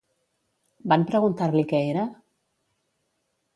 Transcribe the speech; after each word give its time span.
Van 0.93 1.05
preguntar-li 1.11 1.63
què 1.73 1.83
era? 1.91 2.09